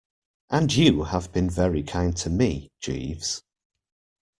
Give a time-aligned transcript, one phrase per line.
[0.49, 3.43] And you have been very kind to me, Jeeves.